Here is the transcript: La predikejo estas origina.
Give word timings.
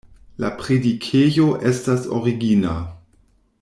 La 0.43 0.49
predikejo 0.61 1.47
estas 1.73 2.11
origina. 2.21 2.77